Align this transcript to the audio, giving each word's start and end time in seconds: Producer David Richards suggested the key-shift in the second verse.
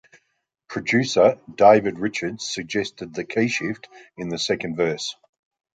Producer 0.67 1.39
David 1.53 1.99
Richards 1.99 2.43
suggested 2.49 3.13
the 3.13 3.23
key-shift 3.23 3.87
in 4.17 4.29
the 4.29 4.39
second 4.39 4.75
verse. 4.75 5.15